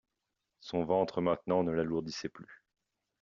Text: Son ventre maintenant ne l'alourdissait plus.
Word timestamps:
Son 0.61 0.83
ventre 0.83 1.21
maintenant 1.21 1.61
ne 1.61 1.69
l'alourdissait 1.71 2.27
plus. 2.27 2.63